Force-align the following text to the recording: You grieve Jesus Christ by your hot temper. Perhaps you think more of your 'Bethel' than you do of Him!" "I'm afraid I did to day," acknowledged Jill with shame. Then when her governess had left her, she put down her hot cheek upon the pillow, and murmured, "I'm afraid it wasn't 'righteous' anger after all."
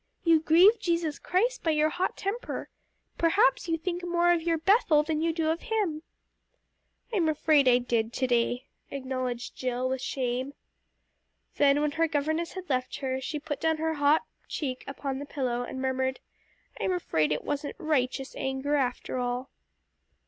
You 0.23 0.39
grieve 0.39 0.79
Jesus 0.79 1.19
Christ 1.19 1.61
by 1.61 1.69
your 1.69 1.89
hot 1.89 2.17
temper. 2.17 2.69
Perhaps 3.19 3.67
you 3.67 3.77
think 3.77 4.03
more 4.03 4.31
of 4.33 4.41
your 4.41 4.57
'Bethel' 4.57 5.03
than 5.03 5.21
you 5.21 5.31
do 5.31 5.51
of 5.51 5.61
Him!" 5.61 6.01
"I'm 7.13 7.29
afraid 7.29 7.67
I 7.67 7.77
did 7.77 8.11
to 8.13 8.25
day," 8.25 8.65
acknowledged 8.89 9.55
Jill 9.55 9.87
with 9.87 10.01
shame. 10.01 10.55
Then 11.57 11.81
when 11.81 11.91
her 11.91 12.07
governess 12.07 12.53
had 12.53 12.67
left 12.67 12.95
her, 12.95 13.21
she 13.21 13.37
put 13.39 13.61
down 13.61 13.77
her 13.77 13.93
hot 13.93 14.23
cheek 14.47 14.83
upon 14.87 15.19
the 15.19 15.25
pillow, 15.27 15.61
and 15.61 15.79
murmured, 15.79 16.19
"I'm 16.79 16.93
afraid 16.93 17.31
it 17.31 17.43
wasn't 17.43 17.75
'righteous' 17.77 18.35
anger 18.35 18.73
after 18.73 19.19
all." 19.19 19.51